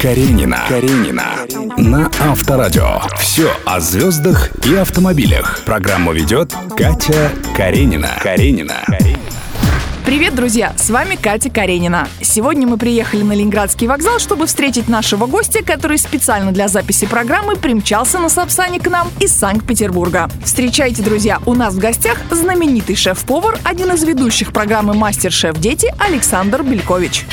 [0.00, 0.60] Каренина.
[0.68, 1.24] Каренина.
[1.76, 3.00] На Авторадио.
[3.18, 5.62] Все о звездах и автомобилях.
[5.64, 8.10] Программу ведет Катя Каренина.
[8.22, 8.84] Каренина.
[10.04, 10.72] Привет, друзья!
[10.76, 12.06] С вами Катя Каренина.
[12.22, 17.56] Сегодня мы приехали на Ленинградский вокзал, чтобы встретить нашего гостя, который специально для записи программы
[17.56, 20.30] примчался на Сапсане к нам из Санкт-Петербурга.
[20.44, 26.62] Встречайте, друзья, у нас в гостях знаменитый шеф-повар, один из ведущих программы «Мастер-шеф Дети» Александр
[26.62, 27.26] Белькович.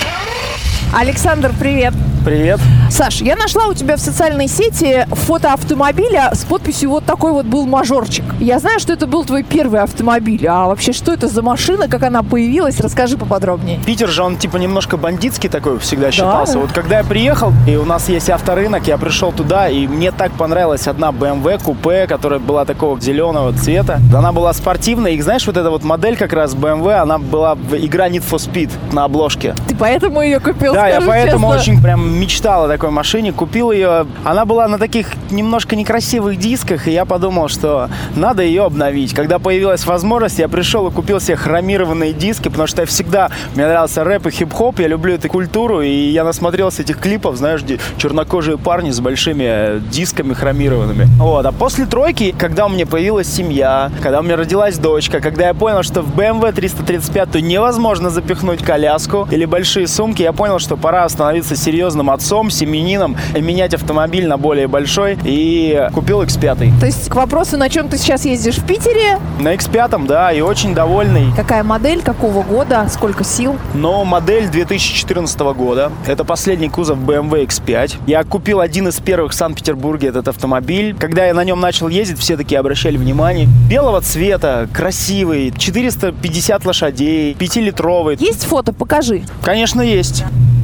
[0.91, 1.93] Александр, привет!
[2.25, 2.61] Привет.
[2.89, 7.45] Саш, я нашла у тебя в социальной сети фото автомобиля с подписью вот такой вот
[7.45, 8.23] был мажорчик.
[8.39, 10.45] Я знаю, что это был твой первый автомобиль.
[10.47, 12.79] А вообще, что это за машина, как она появилась?
[12.79, 13.79] Расскажи поподробнее.
[13.85, 16.53] Питер же, он типа немножко бандитский такой всегда считался.
[16.53, 16.59] Да?
[16.59, 20.31] Вот когда я приехал, и у нас есть авторынок, я пришел туда, и мне так
[20.31, 23.99] понравилась одна BMW купе, которая была такого зеленого цвета.
[24.15, 28.07] Она была спортивная, и знаешь, вот эта вот модель как раз BMW, она была игра
[28.07, 29.55] Need for Speed на обложке.
[29.67, 31.73] Ты поэтому ее купил, Да, я поэтому честно.
[31.73, 34.05] очень прям мечтал о такой машине, купил ее.
[34.23, 39.13] Она была на таких немножко некрасивых дисках, и я подумал, что надо ее обновить.
[39.13, 43.65] Когда появилась возможность, я пришел и купил себе хромированные диски, потому что я всегда, мне
[43.65, 47.79] нравился рэп и хип-хоп, я люблю эту культуру, и я насмотрелся этих клипов, знаешь, где
[47.97, 51.07] чернокожие парни с большими э, дисками хромированными.
[51.17, 51.45] Вот.
[51.45, 55.53] А после тройки, когда у меня появилась семья, когда у меня родилась дочка, когда я
[55.53, 61.07] понял, что в BMW 335 невозможно запихнуть коляску или большие сумки, я понял, что пора
[61.09, 66.79] становиться серьезным серьезным отцом, семенином, менять автомобиль на более большой и купил X5.
[66.79, 69.19] То есть к вопросу, на чем ты сейчас ездишь в Питере?
[69.39, 71.33] На X5, да, и очень довольный.
[71.35, 73.55] Какая модель, какого года, сколько сил?
[73.73, 75.91] Но модель 2014 года.
[76.07, 78.01] Это последний кузов BMW X5.
[78.07, 80.95] Я купил один из первых в Санкт-Петербурге этот автомобиль.
[80.99, 83.47] Когда я на нем начал ездить, все такие обращали внимание.
[83.69, 88.17] Белого цвета, красивый, 450 лошадей, 5-литровый.
[88.19, 88.73] Есть фото?
[88.73, 89.23] Покажи.
[89.43, 90.23] Конечно, есть.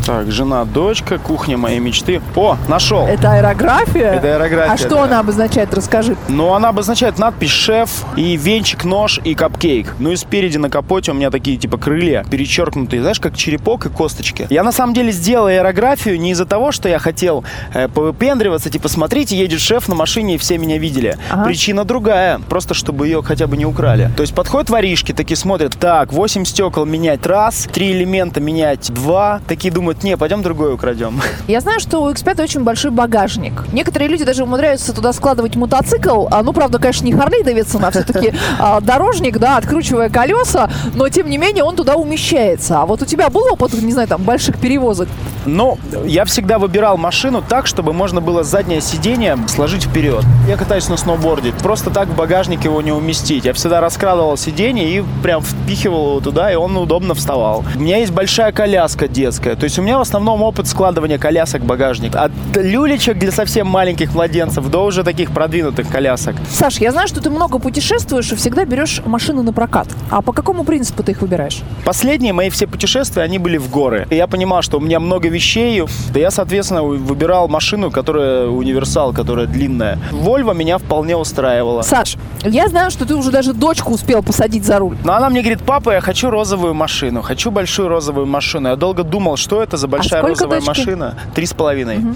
[0.10, 2.20] Так, жена, дочка, кухня моей мечты.
[2.36, 3.06] О, нашел.
[3.06, 4.14] Это аэрография?
[4.14, 4.74] Это аэрография.
[4.74, 5.04] А что да.
[5.04, 5.72] она обозначает?
[5.72, 6.18] Расскажи.
[6.28, 9.94] Ну, она обозначает надпись «Шеф» и венчик, нож и капкейк.
[10.00, 13.90] Ну и спереди на капоте у меня такие типа крылья перечеркнутые, знаешь, как черепок и
[13.90, 14.48] косточки.
[14.50, 17.44] Я на самом деле сделал аэрографию не из-за того, что я хотел
[17.76, 21.20] э, повыпендриваться, типа, смотрите, едет шеф на машине и все меня видели.
[21.30, 21.44] Ага.
[21.44, 24.10] Причина другая, просто чтобы ее хотя бы не украли.
[24.18, 29.40] То есть подходят воришки, такие смотрят, так, 8 стекол менять раз, 3 элемента менять два,
[29.48, 31.22] такие думают, не, пойдем другое украдем.
[31.48, 33.66] Я знаю, что у X5 очень большой багажник.
[33.74, 36.28] Некоторые люди даже умудряются туда складывать мотоцикл.
[36.32, 41.10] А, ну, правда, конечно, не Харлей Дэвидсон, а все-таки а, дорожник, да, откручивая колеса, но,
[41.10, 42.82] тем не менее, он туда умещается.
[42.82, 45.08] А вот у тебя был опыт, не знаю, там, больших перевозок?
[45.46, 50.24] Ну, я всегда выбирал машину так, чтобы можно было заднее сиденье сложить вперед.
[50.48, 51.54] Я катаюсь на сноуборде.
[51.64, 53.46] Просто так в багажник его не уместить.
[53.46, 57.64] Я всегда раскрадывал сиденье и прям впихивал его туда, и он удобно вставал.
[57.76, 59.56] У меня есть большая коляска детская.
[59.56, 62.16] То есть у меня в основном опыт складывания колясок в багажник.
[62.16, 66.36] От люлечек для совсем маленьких младенцев до уже таких продвинутых колясок.
[66.52, 69.88] Саш, я знаю, что ты много путешествуешь и всегда берешь машины на прокат.
[70.10, 71.62] А по какому принципу ты их выбираешь?
[71.86, 74.08] Последние мои все путешествия, они были в горы.
[74.10, 75.84] И я понимал, что у меня много вещей.
[76.14, 80.00] Да я, соответственно, выбирал машину, которая универсал, которая длинная.
[80.12, 81.82] Вольва меня вполне устраивала.
[81.82, 84.98] Саш, я знаю, что ты уже даже дочку успел посадить за руль.
[85.04, 88.70] Но она мне говорит, папа, я хочу розовую машину, хочу большую розовую машину.
[88.70, 90.70] Я долго думал, что это за а большая а розовая дочки?
[90.70, 91.16] машина.
[91.36, 91.98] Три с половиной.
[91.98, 92.16] Угу.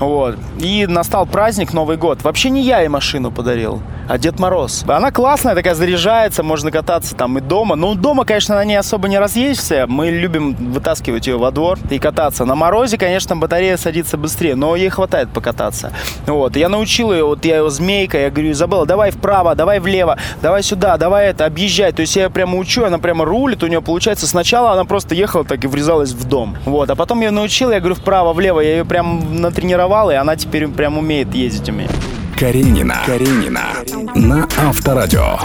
[0.00, 0.36] Вот.
[0.60, 2.22] И настал праздник, Новый год.
[2.22, 4.84] Вообще не я ей машину подарил, а Дед Мороз.
[4.86, 7.74] Она классная, такая заряжается, можно кататься там и дома.
[7.74, 9.86] Ну, дома, конечно, на ней особо не разъездишься.
[9.88, 12.44] Мы любим вытаскивать ее во двор и кататься.
[12.44, 15.92] На морозе, конечно, батарея садится быстрее, но ей хватает покататься.
[16.26, 16.56] Вот.
[16.56, 20.62] Я научил ее, вот я ее змейка, я говорю, Изабелла, давай вправо, давай влево, давай
[20.62, 21.92] сюда, давай это, объезжай.
[21.92, 25.14] То есть я ее прямо учу, она прямо рулит, у нее получается сначала она просто
[25.14, 26.56] ехала так и врезалась в дом.
[26.64, 26.88] Вот.
[26.90, 30.14] А потом я ее научил, я говорю, вправо, влево, я ее прям натренировал тренировал, и
[30.14, 31.88] она теперь прям умеет ездить у меня.
[32.38, 32.98] Каренина.
[33.06, 33.68] Каренина.
[34.14, 35.38] На Авторадио.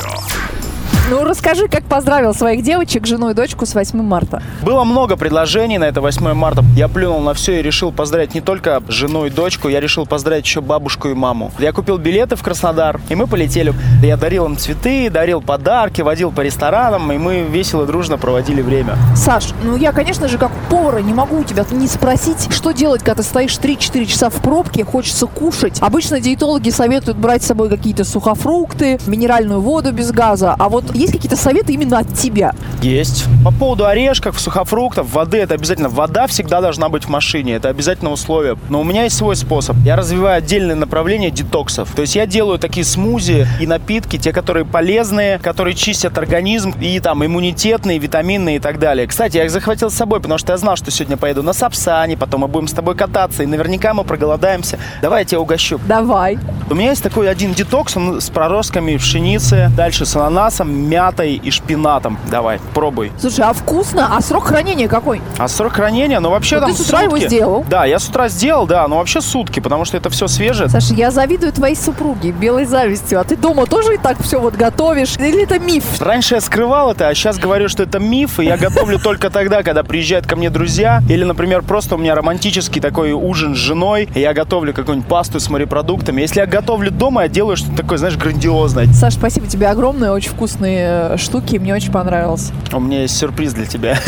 [1.10, 4.42] Ну, расскажи, как поздравил своих девочек, жену и дочку с 8 марта.
[4.62, 6.64] Было много предложений на это 8 марта.
[6.78, 10.46] Я плюнул на все и решил поздравить не только жену и дочку, я решил поздравить
[10.46, 11.52] еще бабушку и маму.
[11.60, 13.74] Я купил билеты в Краснодар, и мы полетели.
[14.02, 18.96] Я дарил им цветы, дарил подарки, водил по ресторанам, и мы весело, дружно проводили время.
[19.14, 23.04] Саш, ну я, конечно же, как повара не могу у тебя не спросить, что делать,
[23.04, 25.80] когда ты стоишь 3-4 часа в пробке, хочется кушать.
[25.82, 31.12] Обычно диетологи советуют брать с собой какие-то сухофрукты, минеральную воду без газа, а вот есть
[31.12, 32.54] какие-то советы именно от тебя?
[32.82, 33.26] Есть.
[33.44, 35.90] По поводу орешков, сухофруктов, воды, это обязательно.
[35.90, 38.58] Вода всегда должна быть в машине, это обязательно условие.
[38.70, 39.76] Но у меня есть свой способ.
[39.86, 41.92] Я развиваю отдельное направление детоксов.
[41.96, 47.00] То есть я делаю такие смузи и напитки, те, которые полезные, которые чистят организм и
[47.00, 49.08] там иммунитетные, витаминные и так далее.
[49.08, 52.18] Кстати, я их захватил с собой, потому что я знал, что сегодня поеду на Сапсане,
[52.18, 54.80] потом мы будем с тобой кататься, и наверняка мы проголодаемся.
[55.02, 55.80] Давай я тебя угощу.
[55.88, 56.38] Давай.
[56.70, 61.52] У меня есть такой один детокс, он с проростками пшеницы, дальше с ананасом, мятой и
[61.52, 62.18] шпинатом.
[62.30, 63.12] Давай, пробуй.
[63.20, 64.16] Слушай, а вкусно?
[64.16, 65.22] А срок хранения какой?
[65.38, 67.16] А срок хранения, ну вообще ну, там ты с утра сутки.
[67.16, 67.66] его сделал?
[67.70, 70.70] Да, я с утра сделал, да, но вообще сутки, потому что это все свежее.
[70.70, 73.20] Саша, я завидую твоей супруге белой завистью.
[73.20, 75.18] А ты дома тоже и так все вот готовишь?
[75.18, 76.02] Или это миф?
[76.02, 79.64] Раньше я скрывал это, а сейчас говорю, что это миф, и я готовлю только тогда,
[79.64, 84.10] когда приезжают ко мне друзья, или, например, просто у меня романтический такой ужин с женой,
[84.14, 86.22] и я готовлю какую-нибудь пасту с морепродуктами.
[86.22, 88.88] Если я готовлю дома, я делаю что-то такое, знаешь, грандиозное.
[88.94, 92.52] Саш, спасибо тебе огромное, очень вкусные э, штуки, мне очень понравилось.
[92.72, 94.00] У меня есть сюрприз для тебя.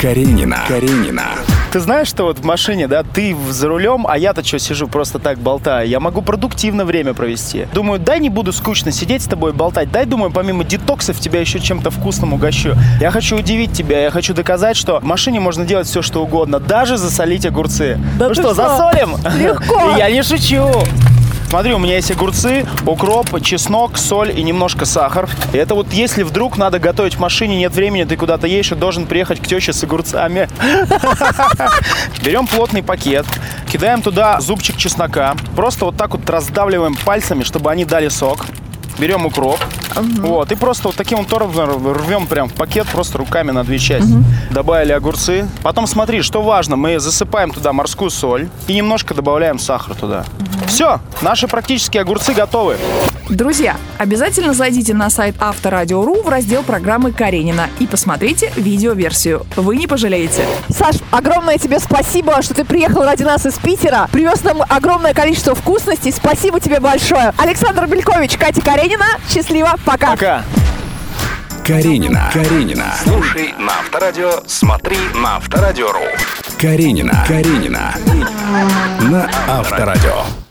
[0.00, 0.58] Каренина.
[0.68, 1.24] Каренина.
[1.72, 5.18] Ты знаешь, что вот в машине, да, ты за рулем, а я-то что сижу, просто
[5.18, 5.88] так болтаю.
[5.88, 7.66] Я могу продуктивно время провести.
[7.74, 9.90] Думаю, дай не буду скучно сидеть с тобой болтать.
[9.90, 12.74] Дай, думаю, помимо детоксов тебя еще чем-то вкусным угощу.
[13.00, 16.58] Я хочу удивить тебя, я хочу доказать, что в машине можно делать все, что угодно,
[16.58, 17.98] даже засолить огурцы.
[18.18, 18.54] Да ну ты что, что?
[18.54, 19.16] засолим?
[19.38, 19.94] Легко.
[19.98, 20.70] Я не шучу.
[21.48, 25.30] Смотри, у меня есть огурцы, укроп, чеснок, соль и немножко сахар.
[25.54, 28.74] И это вот если вдруг надо готовить в машине, нет времени, ты куда-то едешь и
[28.74, 30.46] должен приехать к теще с огурцами.
[32.22, 33.24] Берем плотный пакет,
[33.66, 35.36] кидаем туда зубчик чеснока.
[35.56, 38.44] Просто вот так вот раздавливаем пальцами, чтобы они дали сок.
[38.98, 39.58] Берем укроп,
[40.18, 44.12] вот, и просто вот таким вот рвем прям в пакет просто руками на две части.
[44.50, 45.48] Добавили огурцы.
[45.62, 50.24] Потом смотри, что важно, мы засыпаем туда морскую соль и немножко добавляем сахар туда.
[50.68, 52.76] Все, наши практически огурцы готовы.
[53.28, 59.46] Друзья, обязательно зайдите на сайт Авторадио.ру в раздел программы Каренина и посмотрите видеоверсию.
[59.56, 60.46] Вы не пожалеете.
[60.70, 64.08] Саш, огромное тебе спасибо, что ты приехал ради нас из Питера.
[64.12, 66.12] Привез нам огромное количество вкусностей.
[66.12, 67.34] Спасибо тебе большое.
[67.36, 69.06] Александр Белькович, Катя Каренина.
[69.28, 69.74] Счастливо.
[69.84, 70.12] Пока.
[70.12, 70.44] Пока.
[71.66, 72.30] Каренина.
[72.32, 72.94] Каренина.
[73.04, 76.00] Слушай на Авторадио, смотри на Авторадио.ру.
[76.58, 77.24] Каренина.
[77.28, 77.94] Каренина.
[79.02, 80.47] На Авторадио.